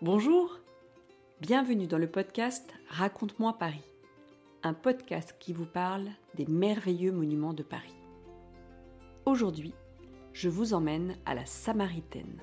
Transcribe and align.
Bonjour, 0.00 0.60
bienvenue 1.40 1.88
dans 1.88 1.98
le 1.98 2.06
podcast 2.06 2.72
Raconte-moi 2.88 3.58
Paris, 3.58 3.82
un 4.62 4.72
podcast 4.72 5.34
qui 5.40 5.52
vous 5.52 5.66
parle 5.66 6.06
des 6.36 6.46
merveilleux 6.46 7.10
monuments 7.10 7.52
de 7.52 7.64
Paris. 7.64 7.96
Aujourd'hui, 9.26 9.74
je 10.32 10.48
vous 10.48 10.72
emmène 10.72 11.16
à 11.26 11.34
la 11.34 11.44
Samaritaine, 11.46 12.38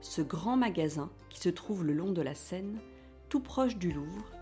ce 0.00 0.22
grand 0.22 0.56
magasin 0.56 1.10
qui 1.28 1.38
se 1.38 1.50
trouve 1.50 1.84
le 1.84 1.92
long 1.92 2.12
de 2.12 2.22
la 2.22 2.34
Seine, 2.34 2.78
tout 3.28 3.40
proche 3.40 3.76
du 3.76 3.92
Louvre, 3.92 4.32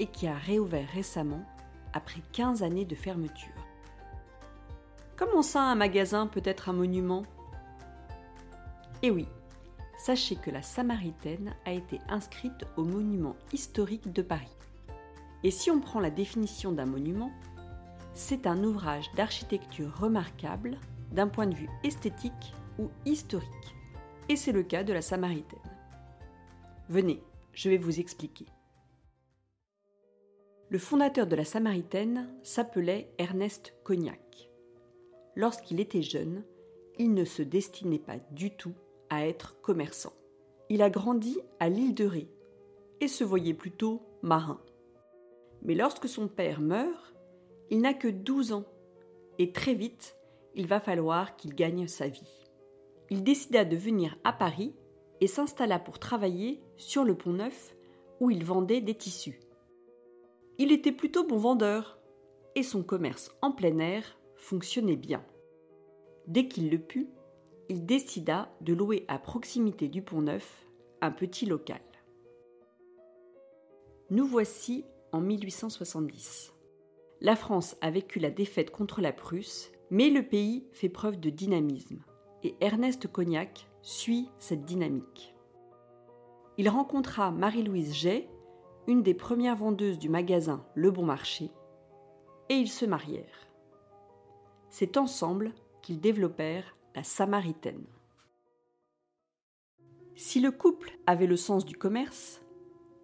et 0.00 0.08
qui 0.08 0.26
a 0.26 0.34
réouvert 0.34 0.88
récemment 0.88 1.46
après 1.92 2.22
15 2.32 2.64
années 2.64 2.84
de 2.84 2.96
fermeture. 2.96 3.54
Comment 5.14 5.42
ça 5.42 5.62
un 5.62 5.76
magasin 5.76 6.26
peut 6.26 6.42
être 6.44 6.70
un 6.70 6.72
monument? 6.72 7.22
Eh 9.04 9.12
oui, 9.12 9.28
sachez 10.02 10.36
que 10.36 10.50
la 10.50 10.62
Samaritaine 10.62 11.54
a 11.66 11.72
été 11.72 11.98
inscrite 12.08 12.64
au 12.76 12.84
monument 12.84 13.36
historique 13.52 14.10
de 14.12 14.22
Paris. 14.22 14.56
Et 15.44 15.50
si 15.50 15.70
on 15.70 15.80
prend 15.80 16.00
la 16.00 16.10
définition 16.10 16.72
d'un 16.72 16.86
monument, 16.86 17.30
c'est 18.14 18.46
un 18.46 18.64
ouvrage 18.64 19.10
d'architecture 19.14 19.94
remarquable 19.98 20.78
d'un 21.12 21.28
point 21.28 21.46
de 21.46 21.54
vue 21.54 21.68
esthétique 21.84 22.54
ou 22.78 22.88
historique. 23.04 23.48
Et 24.28 24.36
c'est 24.36 24.52
le 24.52 24.62
cas 24.62 24.84
de 24.84 24.92
la 24.92 25.02
Samaritaine. 25.02 25.58
Venez, 26.88 27.22
je 27.52 27.68
vais 27.68 27.78
vous 27.78 28.00
expliquer. 28.00 28.46
Le 30.70 30.78
fondateur 30.78 31.26
de 31.26 31.36
la 31.36 31.44
Samaritaine 31.44 32.28
s'appelait 32.42 33.12
Ernest 33.18 33.74
Cognac. 33.84 34.48
Lorsqu'il 35.36 35.78
était 35.78 36.02
jeune, 36.02 36.42
il 36.98 37.12
ne 37.12 37.24
se 37.24 37.42
destinait 37.42 37.98
pas 37.98 38.18
du 38.30 38.56
tout 38.56 38.74
être 39.10 39.60
commerçant. 39.60 40.12
Il 40.68 40.82
a 40.82 40.90
grandi 40.90 41.38
à 41.58 41.68
l'île 41.68 41.94
de 41.94 42.04
Ré 42.04 42.28
et 43.00 43.08
se 43.08 43.24
voyait 43.24 43.54
plutôt 43.54 44.02
marin. 44.22 44.60
Mais 45.62 45.74
lorsque 45.74 46.08
son 46.08 46.28
père 46.28 46.60
meurt, 46.60 47.14
il 47.70 47.80
n'a 47.80 47.94
que 47.94 48.08
12 48.08 48.52
ans 48.52 48.64
et 49.38 49.52
très 49.52 49.74
vite, 49.74 50.16
il 50.54 50.66
va 50.66 50.80
falloir 50.80 51.36
qu'il 51.36 51.54
gagne 51.54 51.86
sa 51.86 52.08
vie. 52.08 52.46
Il 53.10 53.24
décida 53.24 53.64
de 53.64 53.76
venir 53.76 54.16
à 54.24 54.32
Paris 54.32 54.74
et 55.20 55.26
s'installa 55.26 55.78
pour 55.78 55.98
travailler 55.98 56.60
sur 56.76 57.04
le 57.04 57.16
pont 57.16 57.32
Neuf 57.32 57.74
où 58.20 58.30
il 58.30 58.44
vendait 58.44 58.80
des 58.80 58.94
tissus. 58.94 59.40
Il 60.58 60.72
était 60.72 60.92
plutôt 60.92 61.26
bon 61.26 61.38
vendeur 61.38 61.98
et 62.54 62.62
son 62.62 62.82
commerce 62.82 63.34
en 63.42 63.52
plein 63.52 63.78
air 63.78 64.18
fonctionnait 64.36 64.96
bien. 64.96 65.24
Dès 66.26 66.48
qu'il 66.48 66.70
le 66.70 66.78
put, 66.78 67.08
il 67.70 67.86
décida 67.86 68.48
de 68.60 68.74
louer 68.74 69.04
à 69.06 69.20
proximité 69.20 69.86
du 69.86 70.02
pont 70.02 70.22
Neuf 70.22 70.66
un 71.00 71.12
petit 71.12 71.46
local. 71.46 71.80
Nous 74.10 74.26
voici 74.26 74.84
en 75.12 75.20
1870. 75.20 76.52
La 77.20 77.36
France 77.36 77.76
a 77.80 77.92
vécu 77.92 78.18
la 78.18 78.30
défaite 78.30 78.72
contre 78.72 79.00
la 79.00 79.12
Prusse, 79.12 79.70
mais 79.88 80.10
le 80.10 80.24
pays 80.24 80.66
fait 80.72 80.88
preuve 80.88 81.20
de 81.20 81.30
dynamisme, 81.30 82.02
et 82.42 82.56
Ernest 82.60 83.06
Cognac 83.06 83.68
suit 83.82 84.28
cette 84.40 84.64
dynamique. 84.64 85.36
Il 86.58 86.68
rencontra 86.68 87.30
Marie-Louise 87.30 87.94
Jay, 87.94 88.28
une 88.88 89.04
des 89.04 89.14
premières 89.14 89.56
vendeuses 89.56 90.00
du 90.00 90.08
magasin 90.08 90.66
Le 90.74 90.90
Bon 90.90 91.04
Marché, 91.04 91.52
et 92.48 92.54
ils 92.54 92.68
se 92.68 92.84
marièrent. 92.84 93.46
C'est 94.70 94.96
ensemble 94.96 95.52
qu'ils 95.82 96.00
développèrent 96.00 96.74
la 96.94 97.02
Samaritaine. 97.02 97.84
Si 100.16 100.40
le 100.40 100.50
couple 100.50 100.98
avait 101.06 101.26
le 101.26 101.36
sens 101.36 101.64
du 101.64 101.76
commerce, 101.76 102.42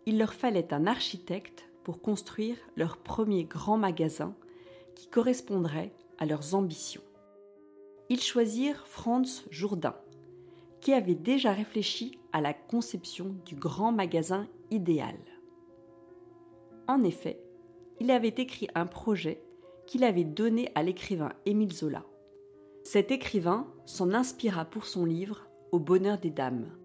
il 0.07 0.19
leur 0.19 0.35
fallait 0.35 0.73
un 0.75 0.87
architecte 0.87 1.69
pour 1.85 2.01
construire 2.01 2.57
leur 2.77 2.99
premier 2.99 3.45
grand 3.45 3.79
magasin 3.79 4.35
qui 4.95 5.09
correspondrait 5.09 5.93
à 6.19 6.27
leurs 6.27 6.55
ambitions. 6.55 7.03
Ils 8.09 8.21
choisirent 8.21 8.87
Franz 8.87 9.45
Jourdain, 9.51 9.97
qui 10.81 10.93
avait 10.93 11.15
déjà 11.15 11.53
réfléchi 11.53 12.19
à 12.33 12.41
la 12.41 12.55
conception 12.55 13.37
du 13.45 13.57
grand 13.57 13.93
magasin 13.93 14.47
idéal. 14.71 15.17
En 16.89 17.03
effet, 17.03 17.41
il 18.01 18.11
avait 18.11 18.29
écrit 18.29 18.69
un 18.75 18.87
projet 18.87 19.43
qu'il 19.87 20.05
avait 20.05 20.25
donné 20.25 20.71
à 20.75 20.83
l'écrivain 20.83 21.33
Émile 21.47 21.73
Zola. 21.73 22.05
Cet 22.85 23.11
écrivain 23.11 23.67
s'en 23.87 24.13
inspira 24.13 24.65
pour 24.65 24.85
son 24.85 25.05
livre 25.05 25.49
Au 25.71 25.79
bonheur 25.79 26.19
des 26.19 26.31
dames, 26.31 26.77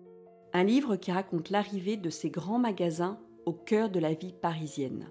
un 0.54 0.64
livre 0.64 0.96
qui 0.96 1.12
raconte 1.12 1.50
l'arrivée 1.50 1.98
de 1.98 2.12
ces 2.12 2.30
grands 2.30 2.60
magasins 2.60 3.20
au 3.48 3.54
cœur 3.54 3.90
de 3.90 4.00
la 4.00 4.14
vie 4.14 4.34
parisienne. 4.34 5.10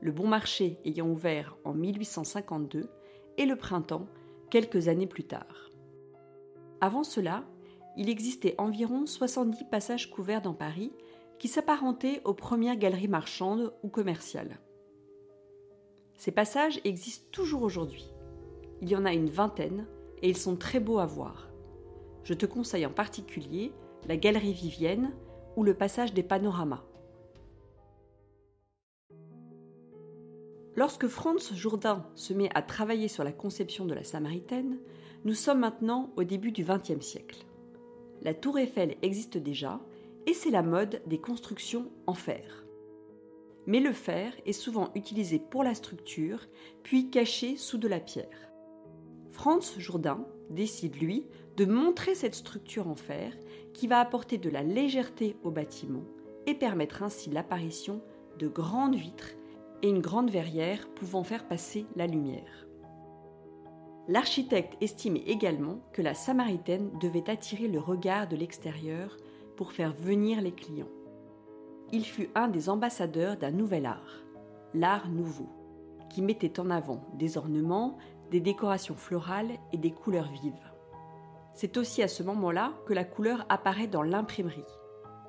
Le 0.00 0.12
bon 0.12 0.28
marché 0.28 0.78
ayant 0.84 1.08
ouvert 1.08 1.56
en 1.64 1.72
1852 1.72 2.90
et 3.38 3.46
le 3.46 3.56
printemps 3.56 4.06
quelques 4.50 4.88
années 4.88 5.06
plus 5.06 5.24
tard. 5.24 5.70
Avant 6.82 7.04
cela, 7.04 7.44
il 7.96 8.10
existait 8.10 8.54
environ 8.58 9.06
70 9.06 9.64
passages 9.70 10.10
couverts 10.10 10.42
dans 10.42 10.52
Paris 10.52 10.92
qui 11.38 11.48
s'apparentaient 11.48 12.20
aux 12.24 12.34
premières 12.34 12.76
galeries 12.76 13.08
marchandes 13.08 13.72
ou 13.82 13.88
commerciales. 13.88 14.60
Ces 16.18 16.32
passages 16.32 16.80
existent 16.84 17.28
toujours 17.32 17.62
aujourd'hui. 17.62 18.12
Il 18.82 18.90
y 18.90 18.96
en 18.96 19.06
a 19.06 19.12
une 19.14 19.30
vingtaine 19.30 19.86
et 20.24 20.28
ils 20.28 20.38
sont 20.38 20.56
très 20.56 20.80
beaux 20.80 20.98
à 20.98 21.06
voir. 21.06 21.50
Je 22.24 22.32
te 22.32 22.46
conseille 22.46 22.86
en 22.86 22.90
particulier 22.90 23.72
la 24.08 24.16
galerie 24.16 24.54
Vivienne 24.54 25.12
ou 25.54 25.62
le 25.62 25.74
passage 25.74 26.14
des 26.14 26.22
panoramas. 26.22 26.82
Lorsque 30.76 31.08
Franz 31.08 31.54
Jourdain 31.54 32.06
se 32.14 32.32
met 32.32 32.48
à 32.54 32.62
travailler 32.62 33.08
sur 33.08 33.22
la 33.22 33.32
conception 33.32 33.84
de 33.84 33.92
la 33.92 34.02
Samaritaine, 34.02 34.78
nous 35.26 35.34
sommes 35.34 35.60
maintenant 35.60 36.10
au 36.16 36.24
début 36.24 36.52
du 36.52 36.64
XXe 36.64 37.04
siècle. 37.04 37.44
La 38.22 38.32
tour 38.32 38.58
Eiffel 38.58 38.96
existe 39.02 39.36
déjà 39.36 39.78
et 40.26 40.32
c'est 40.32 40.50
la 40.50 40.62
mode 40.62 41.02
des 41.06 41.20
constructions 41.20 41.90
en 42.06 42.14
fer. 42.14 42.64
Mais 43.66 43.80
le 43.80 43.92
fer 43.92 44.32
est 44.46 44.52
souvent 44.52 44.90
utilisé 44.94 45.38
pour 45.38 45.64
la 45.64 45.74
structure, 45.74 46.46
puis 46.82 47.10
caché 47.10 47.58
sous 47.58 47.76
de 47.76 47.88
la 47.88 48.00
pierre. 48.00 48.53
Franz 49.34 49.74
Jourdain 49.78 50.24
décide, 50.48 50.94
lui, 50.94 51.26
de 51.56 51.64
montrer 51.64 52.14
cette 52.14 52.36
structure 52.36 52.86
en 52.86 52.94
fer 52.94 53.36
qui 53.72 53.88
va 53.88 53.98
apporter 53.98 54.38
de 54.38 54.48
la 54.48 54.62
légèreté 54.62 55.36
au 55.42 55.50
bâtiment 55.50 56.04
et 56.46 56.54
permettre 56.54 57.02
ainsi 57.02 57.30
l'apparition 57.30 58.00
de 58.38 58.46
grandes 58.46 58.94
vitres 58.94 59.32
et 59.82 59.88
une 59.88 60.00
grande 60.00 60.30
verrière 60.30 60.88
pouvant 60.94 61.24
faire 61.24 61.48
passer 61.48 61.84
la 61.96 62.06
lumière. 62.06 62.68
L'architecte 64.06 64.76
estimait 64.80 65.24
également 65.26 65.80
que 65.92 66.00
la 66.00 66.14
Samaritaine 66.14 66.96
devait 67.00 67.28
attirer 67.28 67.66
le 67.66 67.80
regard 67.80 68.28
de 68.28 68.36
l'extérieur 68.36 69.16
pour 69.56 69.72
faire 69.72 69.94
venir 69.94 70.42
les 70.42 70.52
clients. 70.52 70.90
Il 71.92 72.04
fut 72.04 72.30
un 72.36 72.46
des 72.46 72.68
ambassadeurs 72.68 73.36
d'un 73.36 73.50
nouvel 73.50 73.84
art, 73.84 74.24
l'art 74.74 75.08
nouveau, 75.08 75.48
qui 76.08 76.22
mettait 76.22 76.60
en 76.60 76.70
avant 76.70 77.02
des 77.14 77.36
ornements, 77.36 77.98
des 78.30 78.40
décorations 78.40 78.96
florales 78.96 79.52
et 79.72 79.76
des 79.76 79.92
couleurs 79.92 80.30
vives. 80.30 80.70
C'est 81.52 81.76
aussi 81.76 82.02
à 82.02 82.08
ce 82.08 82.22
moment-là 82.22 82.72
que 82.86 82.92
la 82.92 83.04
couleur 83.04 83.46
apparaît 83.48 83.86
dans 83.86 84.02
l'imprimerie. 84.02 84.64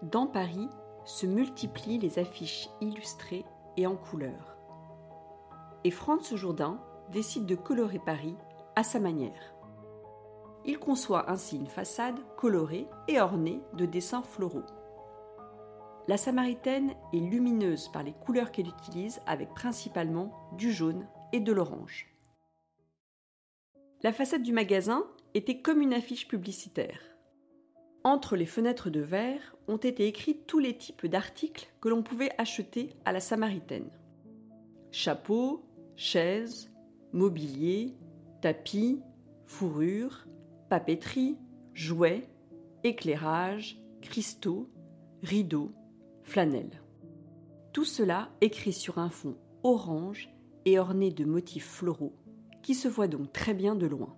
Dans 0.01 0.27
Paris 0.27 0.69
se 1.05 1.25
multiplient 1.25 1.99
les 1.99 2.19
affiches 2.19 2.69
illustrées 2.81 3.45
et 3.77 3.85
en 3.85 3.95
couleur. 3.95 4.57
Et 5.83 5.91
Franz 5.91 6.35
Jourdain 6.35 6.79
décide 7.11 7.45
de 7.45 7.55
colorer 7.55 7.99
Paris 7.99 8.35
à 8.75 8.83
sa 8.83 8.99
manière. 8.99 9.53
Il 10.65 10.79
conçoit 10.79 11.29
ainsi 11.29 11.57
une 11.57 11.67
façade 11.67 12.19
colorée 12.37 12.87
et 13.07 13.21
ornée 13.21 13.61
de 13.73 13.85
dessins 13.85 14.23
floraux. 14.23 14.65
La 16.07 16.17
Samaritaine 16.17 16.93
est 17.13 17.17
lumineuse 17.17 17.87
par 17.89 18.01
les 18.01 18.13
couleurs 18.13 18.51
qu'elle 18.51 18.67
utilise 18.67 19.21
avec 19.27 19.53
principalement 19.53 20.31
du 20.53 20.71
jaune 20.71 21.07
et 21.33 21.39
de 21.39 21.51
l'orange. 21.51 22.14
La 24.05 24.13
façade 24.13 24.43
du 24.43 24.53
magasin 24.53 25.03
était 25.33 25.63
comme 25.63 25.81
une 25.81 25.95
affiche 25.95 26.27
publicitaire. 26.27 27.01
Entre 28.03 28.35
les 28.35 28.45
fenêtres 28.45 28.91
de 28.91 28.99
verre 28.99 29.55
ont 29.67 29.77
été 29.77 30.05
écrits 30.05 30.37
tous 30.45 30.59
les 30.59 30.77
types 30.77 31.07
d'articles 31.07 31.73
que 31.81 31.89
l'on 31.89 32.03
pouvait 32.03 32.29
acheter 32.37 32.91
à 33.05 33.11
la 33.11 33.19
Samaritaine. 33.19 33.89
Chapeaux, 34.91 35.65
chaises, 35.95 36.71
mobilier, 37.13 37.95
tapis, 38.43 39.01
fourrures, 39.47 40.27
papeterie, 40.69 41.39
jouets, 41.73 42.29
éclairage, 42.83 43.81
cristaux, 44.03 44.69
rideaux, 45.23 45.71
flanelle. 46.21 46.83
Tout 47.73 47.85
cela 47.85 48.29
écrit 48.41 48.73
sur 48.73 48.99
un 48.99 49.09
fond 49.09 49.35
orange 49.63 50.29
et 50.65 50.77
orné 50.77 51.09
de 51.09 51.25
motifs 51.25 51.65
floraux, 51.65 52.13
qui 52.65 52.73
se 52.73 52.87
voient 52.87 53.07
donc 53.07 53.31
très 53.31 53.53
bien 53.53 53.75
de 53.75 53.85
loin. 53.85 54.15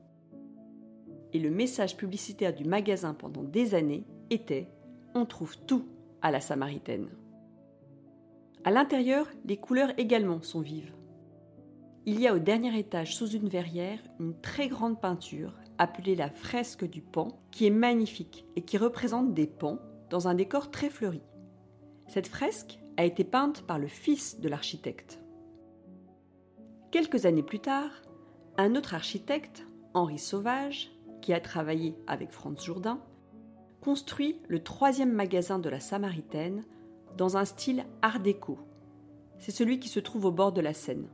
Et 1.34 1.40
le 1.40 1.52
message 1.52 1.98
publicitaire 1.98 2.56
du 2.56 2.64
magasin 2.64 3.14
pendant 3.14 3.44
des 3.44 3.76
années 3.76 4.06
était 4.30 4.70
On 5.16 5.26
trouve 5.26 5.58
tout 5.66 5.86
à 6.22 6.32
la 6.32 6.40
Samaritaine. 6.40 7.10
À 8.64 8.72
l'intérieur, 8.72 9.30
les 9.44 9.58
couleurs 9.58 9.92
également 9.98 10.42
sont 10.42 10.62
vives. 10.62 10.94
Il 12.06 12.22
y 12.22 12.28
a 12.28 12.34
au 12.34 12.40
dernier 12.40 12.80
étage, 12.80 13.18
sous 13.18 13.28
une 13.28 13.50
verrière, 13.50 14.00
une 14.18 14.40
très 14.40 14.70
grande 14.70 15.02
peinture 15.02 15.54
appelée 15.78 16.16
la 16.16 16.30
fresque 16.30 16.86
du 16.86 17.02
pan, 17.02 17.42
qui 17.52 17.68
est 17.68 17.70
magnifique 17.70 18.46
et 18.56 18.62
qui 18.62 18.78
représente 18.78 19.34
des 19.34 19.48
pans 19.48 19.80
dans 20.10 20.30
un 20.30 20.36
décor 20.36 20.72
très 20.72 20.90
fleuri. 20.90 21.22
Cette 22.08 22.28
fresque 22.28 22.80
a 22.96 23.04
été 23.04 23.26
peinte 23.26 23.64
par 23.64 23.78
le 23.78 23.88
fils 23.88 24.40
de 24.40 24.48
l'architecte. 24.48 25.22
Quelques 26.92 27.26
années 27.26 27.44
plus 27.44 27.60
tard, 27.60 27.92
un 28.58 28.76
autre 28.76 28.96
architecte, 28.96 29.66
Henri 29.94 30.18
Sauvage, 30.18 30.92
qui 31.22 31.34
a 31.34 31.40
travaillé 31.40 31.96
avec 32.08 32.32
Franz 32.32 32.64
Jourdain, 32.64 33.00
construit 33.82 34.42
le 34.48 34.64
troisième 34.64 35.14
magasin 35.14 35.60
de 35.60 35.70
la 35.70 35.80
Samaritaine 35.80 36.66
dans 37.16 37.38
un 37.38 37.46
style 37.46 37.86
art 38.02 38.20
déco. 38.20 38.58
C'est 39.40 39.52
celui 39.52 39.80
qui 39.80 39.90
se 39.90 40.00
trouve 40.00 40.26
au 40.26 40.32
bord 40.32 40.52
de 40.52 40.62
la 40.62 40.74
Seine. 40.74 41.08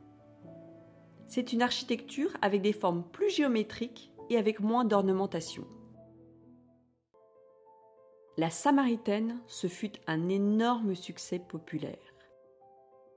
C'est 1.27 1.51
une 1.51 1.61
architecture 1.61 2.31
avec 2.41 2.61
des 2.61 2.73
formes 2.73 3.03
plus 3.03 3.29
géométriques 3.29 4.11
et 4.29 4.37
avec 4.37 4.61
moins 4.61 4.85
d'ornementation. 4.85 5.65
La 8.37 8.49
Samaritaine, 8.49 9.39
ce 9.47 9.67
fut 9.67 9.93
un 10.07 10.29
énorme 10.29 10.95
succès 10.95 11.39
populaire. 11.39 11.97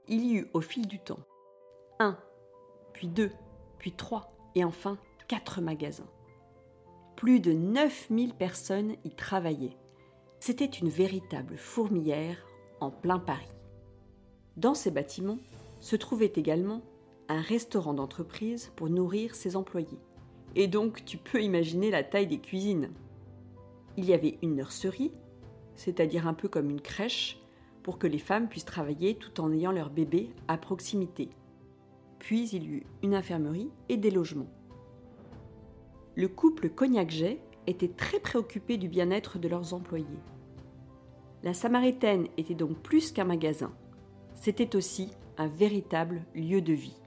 Il 0.08 0.25
y 0.25 0.34
eut 0.34 0.50
au 0.52 0.61
fil 0.61 0.87
du 0.87 0.99
temps 0.99 1.20
un, 1.99 2.19
puis 2.93 3.08
deux, 3.08 3.31
puis 3.78 3.93
trois, 3.93 4.32
et 4.55 4.64
enfin 4.64 4.99
quatre 5.28 5.61
magasins. 5.61 6.08
Plus 7.17 7.40
de 7.40 7.52
9000 7.52 8.34
personnes 8.34 8.96
y 9.05 9.11
travaillaient. 9.11 9.76
C'était 10.38 10.64
une 10.64 10.88
véritable 10.88 11.56
fourmilière 11.56 12.37
en 12.81 12.90
plein 12.90 13.19
Paris. 13.19 13.49
Dans 14.56 14.75
ces 14.75 14.90
bâtiments 14.90 15.38
se 15.81 15.96
trouvait 15.96 16.32
également 16.37 16.82
un 17.28 17.40
restaurant 17.40 17.94
d'entreprise 17.94 18.73
pour 18.76 18.88
nourrir 18.88 19.34
ses 19.34 19.56
employés. 19.56 19.99
Et 20.55 20.69
donc 20.69 21.05
tu 21.05 21.17
peux 21.17 21.43
imaginer 21.43 21.90
la 21.90 22.05
taille 22.05 22.26
des 22.26 22.38
cuisines. 22.38 22.90
Il 23.96 24.05
y 24.05 24.14
avait 24.14 24.38
une 24.43 24.56
nurserie, 24.56 25.12
c'est-à-dire 25.75 26.26
un 26.26 26.34
peu 26.34 26.49
comme 26.49 26.70
une 26.70 26.81
crèche, 26.81 27.38
pour 27.82 27.99
que 27.99 28.06
les 28.06 28.19
femmes 28.19 28.49
puissent 28.49 28.64
travailler 28.64 29.17
tout 29.17 29.40
en 29.40 29.52
ayant 29.52 29.72
leur 29.72 29.90
bébé 29.90 30.31
à 30.49 30.58
proximité. 30.58 31.31
Puis 32.26 32.49
il 32.49 32.64
y 32.64 32.67
eut 32.67 32.87
une 33.05 33.14
infirmerie 33.14 33.70
et 33.88 33.96
des 33.96 34.11
logements. 34.11 34.50
Le 36.17 36.26
couple 36.26 36.70
Cognac-Jet 36.70 37.40
était 37.69 37.87
très 37.87 38.19
préoccupé 38.19 38.78
du 38.78 38.88
bien-être 38.88 39.38
de 39.38 39.46
leurs 39.46 39.75
employés. 39.75 40.19
La 41.44 41.55
Samaritaine 41.55 42.26
était 42.37 42.56
donc 42.56 42.82
plus 42.82 43.12
qu'un 43.12 43.26
magasin, 43.26 43.73
c'était 44.34 44.75
aussi 44.75 45.12
un 45.38 45.46
véritable 45.46 46.26
lieu 46.34 46.61
de 46.61 46.73
vie. 46.73 47.00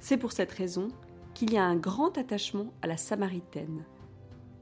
C'est 0.00 0.18
pour 0.18 0.32
cette 0.32 0.50
raison 0.50 0.88
qu'il 1.32 1.52
y 1.52 1.56
a 1.56 1.64
un 1.64 1.76
grand 1.76 2.18
attachement 2.18 2.74
à 2.82 2.88
la 2.88 2.96
Samaritaine, 2.96 3.84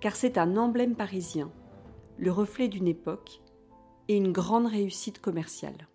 car 0.01 0.15
c'est 0.15 0.37
un 0.37 0.59
emblème 0.59 0.95
parisien, 0.95 1.51
le 2.19 2.33
reflet 2.33 2.69
d'une 2.69 2.87
époque 2.87 3.41
et 4.09 4.17
une 4.19 4.31
grande 4.31 4.67
réussite 4.67 5.23
commerciale. 5.23 5.89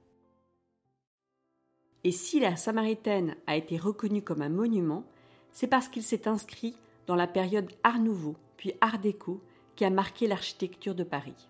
Et 2.06 2.12
si 2.12 2.40
la 2.40 2.56
Samaritaine 2.56 3.36
a 3.48 3.56
été 3.56 3.78
reconnue 3.78 4.22
comme 4.22 4.44
un 4.44 4.50
monument, 4.50 5.04
c'est 5.52 5.66
parce 5.66 5.88
qu'il 5.88 6.04
s'est 6.04 6.28
inscrit 6.28 6.78
dans 7.08 7.16
la 7.16 7.26
période 7.26 7.72
Art 7.84 7.98
Nouveau, 7.98 8.36
puis 8.58 8.74
Art 8.80 9.00
déco, 9.00 9.42
qui 9.76 9.86
a 9.86 9.90
marqué 9.90 10.28
l'architecture 10.28 10.94
de 10.94 11.04
Paris. 11.04 11.50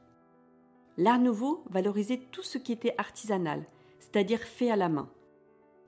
L'Art 0.98 1.20
Nouveau 1.20 1.62
valorisait 1.70 2.22
tout 2.32 2.42
ce 2.42 2.58
qui 2.58 2.72
était 2.72 2.96
artisanal, 2.98 3.66
c'est-à-dire 4.00 4.40
fait 4.40 4.72
à 4.72 4.78
la 4.78 4.88
main. 4.88 5.10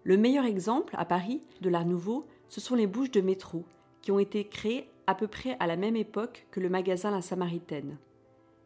Le 0.03 0.17
meilleur 0.17 0.43
exemple, 0.43 0.95
à 0.97 1.05
Paris, 1.05 1.41
de 1.61 1.69
l'Art 1.69 1.85
Nouveau, 1.85 2.27
ce 2.49 2.59
sont 2.59 2.75
les 2.75 2.87
bouches 2.87 3.11
de 3.11 3.21
métro, 3.21 3.63
qui 4.01 4.11
ont 4.11 4.19
été 4.19 4.49
créées 4.49 4.89
à 5.07 5.15
peu 5.15 5.27
près 5.27 5.55
à 5.61 5.67
la 5.67 5.77
même 5.77 5.95
époque 5.95 6.45
que 6.51 6.59
le 6.59 6.67
magasin 6.67 7.09
La 7.09 7.21
Samaritaine. 7.21 7.97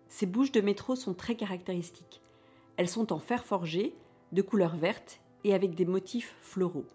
Ces 0.09 0.25
bouches 0.25 0.51
de 0.51 0.62
métro 0.62 0.95
sont 0.95 1.13
très 1.13 1.36
caractéristiques. 1.36 2.24
Elles 2.77 2.89
sont 2.89 3.13
en 3.13 3.19
fer 3.19 3.45
forgé, 3.45 3.94
de 4.31 4.42
couleur 4.42 4.75
verte 4.75 5.21
et 5.44 5.54
avec 5.54 5.76
des 5.76 5.86
motifs 5.86 6.36
floraux. 6.42 6.86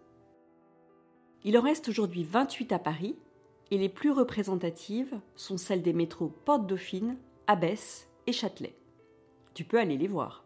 Il 1.45 1.57
en 1.59 1.63
reste 1.63 1.89
aujourd'hui 1.89 2.25
28 2.25 2.73
à 2.73 2.79
Paris, 2.79 3.17
et 3.71 3.79
les 3.79 3.89
plus 3.89 4.11
représentatives 4.11 5.19
sont 5.35 5.57
celles 5.57 5.83
des 5.83 5.93
métros 5.93 6.33
Porte 6.45 6.67
Dauphine, 6.67 7.17
Abbesse 7.47 8.09
et 8.27 8.33
Châtelet. 8.33 8.77
Tu 9.55 9.65
peux 9.65 9.79
aller 9.79 9.97
les 9.97 10.09
voir. 10.09 10.45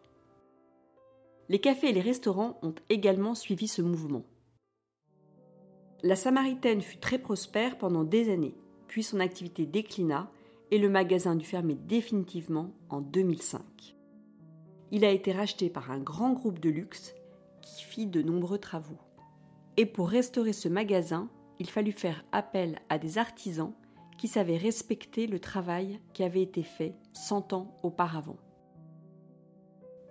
Les 1.49 1.59
cafés 1.59 1.89
et 1.89 1.93
les 1.93 2.01
restaurants 2.01 2.57
ont 2.61 2.75
également 2.89 3.35
suivi 3.35 3.67
ce 3.67 3.81
mouvement. 3.81 4.23
La 6.03 6.15
Samaritaine 6.15 6.81
fut 6.81 6.97
très 6.97 7.19
prospère 7.19 7.77
pendant 7.77 8.03
des 8.03 8.31
années, 8.31 8.55
puis 8.87 9.03
son 9.03 9.19
activité 9.19 9.65
déclina 9.65 10.31
et 10.71 10.77
le 10.77 10.89
magasin 10.89 11.35
dut 11.35 11.45
fermer 11.45 11.75
définitivement 11.75 12.73
en 12.89 13.01
2005. 13.01 13.61
Il 14.91 15.05
a 15.05 15.11
été 15.11 15.31
racheté 15.31 15.69
par 15.69 15.91
un 15.91 15.99
grand 15.99 16.33
groupe 16.33 16.59
de 16.59 16.69
luxe 16.69 17.13
fit 17.79 18.07
de 18.07 18.21
nombreux 18.21 18.57
travaux. 18.57 18.99
Et 19.77 19.85
pour 19.85 20.09
restaurer 20.09 20.53
ce 20.53 20.67
magasin, 20.67 21.29
il 21.59 21.69
fallut 21.69 21.91
faire 21.91 22.25
appel 22.31 22.79
à 22.89 22.97
des 22.97 23.17
artisans 23.17 23.73
qui 24.17 24.27
savaient 24.27 24.57
respecter 24.57 25.27
le 25.27 25.39
travail 25.39 25.99
qui 26.13 26.23
avait 26.23 26.41
été 26.41 26.63
fait 26.63 26.95
cent 27.13 27.53
ans 27.53 27.75
auparavant. 27.83 28.37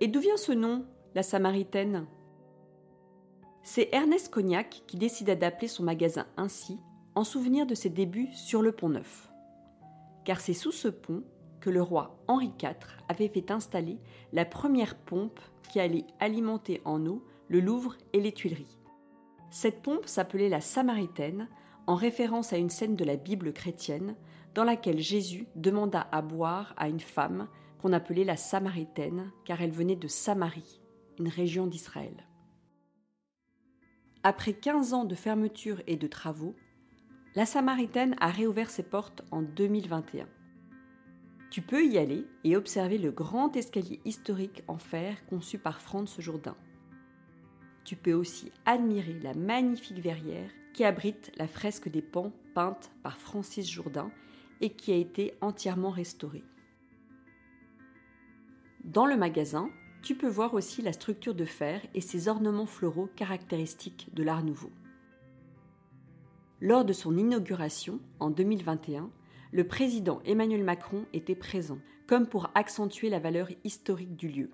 Et 0.01 0.09
d'où 0.09 0.21
vient 0.21 0.37
ce 0.37 0.53
nom, 0.53 0.87
la 1.15 1.23
Samaritaine? 1.23 2.07
C'est 3.63 3.91
Ernest 3.93 4.33
Cognac 4.33 4.83
qui 4.87 4.97
décida 4.97 5.35
d'appeler 5.35 5.69
son 5.69 5.83
magasin 5.83 6.27
ainsi, 6.37 6.79
en 7.15 7.25
souvenir 7.25 7.67
de 7.67 7.75
ses 7.75 7.91
débuts 7.91 8.33
sur 8.33 8.63
le 8.63 8.73
pont 8.73 8.89
Neuf. 8.89 9.31
Car 10.25 10.41
c'est 10.41 10.55
sous 10.55 10.73
ce 10.73 10.89
pont 10.89 11.23
que 11.61 11.71
le 11.71 11.83
roi 11.83 12.19
Henri 12.29 12.53
IV 12.63 12.77
avait 13.09 13.29
fait 13.29 13.51
installer 13.51 13.99
la 14.33 14.45
première 14.45 14.97
pompe 14.97 15.41
qui 15.71 15.79
allait 15.79 16.07
alimenter 16.19 16.81
en 16.85 17.05
eau 17.07 17.23
le 17.51 17.59
Louvre 17.59 17.97
et 18.13 18.21
les 18.21 18.31
Tuileries. 18.31 18.79
Cette 19.51 19.83
pompe 19.83 20.07
s'appelait 20.07 20.49
la 20.49 20.61
Samaritaine, 20.61 21.49
en 21.89 21.97
référence 21.97 22.53
à 22.53 22.59
une 22.59 22.71
scène 22.71 22.95
de 22.95 23.05
la 23.05 23.17
Bible 23.17 23.53
chrétienne 23.53 24.15
dans 24.55 24.63
laquelle 24.63 25.01
Jésus 25.01 25.49
demanda 25.57 26.07
à 26.13 26.23
boire 26.23 26.75
à 26.77 26.89
une 26.89 27.01
femme 27.01 27.49
qu'on 27.83 27.93
appelait 27.93 28.23
la 28.23 28.37
Samaritaine 28.37 29.33
car 29.45 29.61
elle 29.61 29.73
venait 29.73 29.97
de 29.97 30.07
Samarie, 30.07 30.81
une 31.19 31.27
région 31.27 31.67
d'Israël. 31.67 32.29
Après 34.23 34.53
15 34.53 34.95
ans 34.95 35.05
de 35.05 35.17
fermeture 35.17 35.83
et 35.89 35.97
de 35.97 36.07
travaux, 36.07 36.55
la 37.35 37.47
Samaritaine 37.47 38.15
a 38.21 38.29
réouvert 38.29 38.71
ses 38.71 38.85
portes 38.85 39.23
en 39.33 39.43
2021. 39.43 40.29
Tu 41.51 41.63
peux 41.63 41.85
y 41.85 41.99
aller 41.99 42.25
et 42.45 42.57
observer 42.57 42.99
le 42.99 43.11
grand 43.11 43.57
escalier 43.57 44.01
historique 44.05 44.63
en 44.69 44.79
fer 44.79 45.27
conçu 45.27 45.59
par 45.59 45.81
Franz 45.81 46.21
Jourdain 46.21 46.57
tu 47.85 47.97
peux 47.97 48.13
aussi 48.13 48.53
admirer 48.67 49.19
la 49.23 49.35
magnifique 49.35 49.99
verrière 49.99 50.51
qui 50.73 50.85
abrite 50.85 51.33
la 51.37 51.49
fresque 51.49 51.89
des 51.89 52.03
pans 52.03 52.33
peinte 52.55 52.91
par 53.03 53.19
Francis 53.19 53.71
Jourdain 53.71 54.11
et 54.61 54.71
qui 54.71 54.93
a 54.93 54.97
été 54.97 55.35
entièrement 55.41 55.91
restaurée. 55.91 56.45
Dans 58.85 59.07
le 59.07 59.17
magasin, 59.17 59.71
tu 60.03 60.15
peux 60.15 60.29
voir 60.29 60.55
aussi 60.55 60.83
la 60.83 60.93
structure 60.93 61.35
de 61.35 61.45
fer 61.45 61.83
et 61.95 62.01
ses 62.01 62.29
ornements 62.29 62.67
floraux 62.67 63.09
caractéristiques 63.17 64.09
de 64.15 64.23
l'Art 64.23 64.43
nouveau. 64.43 64.71
Lors 66.61 66.85
de 66.85 66.93
son 66.93 67.17
inauguration 67.17 68.01
en 68.19 68.31
2021, 68.31 69.11
le 69.53 69.67
président 69.67 70.21
Emmanuel 70.25 70.63
Macron 70.63 71.05
était 71.13 71.35
présent, 71.35 71.79
comme 72.07 72.27
pour 72.27 72.51
accentuer 72.55 73.11
la 73.11 73.19
valeur 73.19 73.49
historique 73.65 74.17
du 74.17 74.29
lieu. 74.29 74.51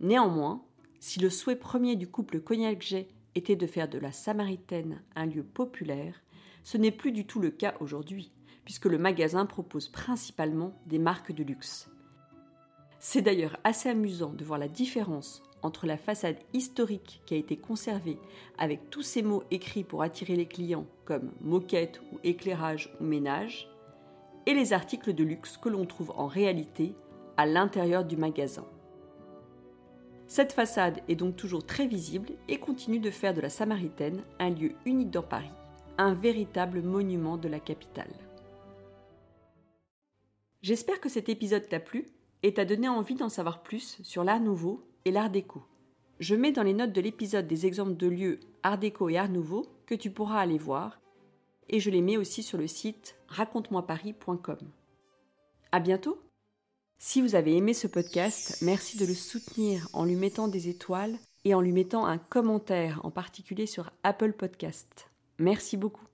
Néanmoins, 0.00 0.62
si 1.02 1.18
le 1.18 1.30
souhait 1.30 1.56
premier 1.56 1.96
du 1.96 2.06
couple 2.06 2.38
Cognac-Jet 2.38 3.08
était 3.34 3.56
de 3.56 3.66
faire 3.66 3.88
de 3.88 3.98
la 3.98 4.12
Samaritaine 4.12 5.02
un 5.16 5.26
lieu 5.26 5.42
populaire, 5.42 6.22
ce 6.62 6.78
n'est 6.78 6.92
plus 6.92 7.10
du 7.10 7.26
tout 7.26 7.40
le 7.40 7.50
cas 7.50 7.74
aujourd'hui, 7.80 8.30
puisque 8.64 8.84
le 8.84 8.98
magasin 8.98 9.44
propose 9.44 9.88
principalement 9.88 10.80
des 10.86 11.00
marques 11.00 11.32
de 11.32 11.42
luxe. 11.42 11.90
C'est 13.00 13.20
d'ailleurs 13.20 13.56
assez 13.64 13.88
amusant 13.88 14.32
de 14.32 14.44
voir 14.44 14.60
la 14.60 14.68
différence 14.68 15.42
entre 15.62 15.86
la 15.86 15.96
façade 15.96 16.38
historique 16.52 17.20
qui 17.26 17.34
a 17.34 17.38
été 17.38 17.56
conservée 17.56 18.20
avec 18.56 18.88
tous 18.88 19.02
ces 19.02 19.22
mots 19.22 19.42
écrits 19.50 19.82
pour 19.82 20.02
attirer 20.02 20.36
les 20.36 20.46
clients 20.46 20.86
comme 21.04 21.32
moquette 21.40 22.00
ou 22.12 22.20
éclairage 22.22 22.94
ou 23.00 23.04
ménage, 23.04 23.68
et 24.46 24.54
les 24.54 24.72
articles 24.72 25.14
de 25.14 25.24
luxe 25.24 25.56
que 25.56 25.68
l'on 25.68 25.84
trouve 25.84 26.12
en 26.12 26.28
réalité 26.28 26.94
à 27.36 27.44
l'intérieur 27.44 28.04
du 28.04 28.16
magasin. 28.16 28.68
Cette 30.32 30.54
façade 30.54 31.02
est 31.08 31.14
donc 31.14 31.36
toujours 31.36 31.66
très 31.66 31.86
visible 31.86 32.30
et 32.48 32.56
continue 32.56 33.00
de 33.00 33.10
faire 33.10 33.34
de 33.34 33.42
la 33.42 33.50
Samaritaine 33.50 34.22
un 34.38 34.48
lieu 34.48 34.72
unique 34.86 35.10
dans 35.10 35.22
Paris, 35.22 35.52
un 35.98 36.14
véritable 36.14 36.80
monument 36.80 37.36
de 37.36 37.50
la 37.50 37.60
capitale. 37.60 38.14
J'espère 40.62 41.02
que 41.02 41.10
cet 41.10 41.28
épisode 41.28 41.68
t'a 41.68 41.80
plu 41.80 42.06
et 42.42 42.54
t'a 42.54 42.64
donné 42.64 42.88
envie 42.88 43.14
d'en 43.14 43.28
savoir 43.28 43.62
plus 43.62 43.98
sur 44.02 44.24
l'art 44.24 44.40
nouveau 44.40 44.82
et 45.04 45.10
l'art 45.10 45.28
déco. 45.28 45.64
Je 46.18 46.34
mets 46.34 46.52
dans 46.52 46.62
les 46.62 46.72
notes 46.72 46.94
de 46.94 47.02
l'épisode 47.02 47.46
des 47.46 47.66
exemples 47.66 47.98
de 47.98 48.06
lieux 48.06 48.40
art 48.62 48.78
déco 48.78 49.10
et 49.10 49.18
art 49.18 49.28
nouveau 49.28 49.66
que 49.84 49.94
tu 49.94 50.10
pourras 50.10 50.40
aller 50.40 50.56
voir 50.56 50.98
et 51.68 51.78
je 51.78 51.90
les 51.90 52.00
mets 52.00 52.16
aussi 52.16 52.42
sur 52.42 52.56
le 52.56 52.68
site 52.68 53.16
raconte-moi-paris.com. 53.28 54.60
À 55.72 55.78
bientôt! 55.78 56.22
Si 57.04 57.20
vous 57.20 57.34
avez 57.34 57.56
aimé 57.56 57.74
ce 57.74 57.88
podcast, 57.88 58.58
merci 58.62 58.96
de 58.96 59.04
le 59.04 59.12
soutenir 59.12 59.88
en 59.92 60.04
lui 60.04 60.14
mettant 60.14 60.46
des 60.46 60.68
étoiles 60.68 61.18
et 61.44 61.52
en 61.52 61.60
lui 61.60 61.72
mettant 61.72 62.06
un 62.06 62.16
commentaire, 62.16 63.00
en 63.02 63.10
particulier 63.10 63.66
sur 63.66 63.90
Apple 64.04 64.32
Podcast. 64.32 65.10
Merci 65.40 65.76
beaucoup. 65.76 66.06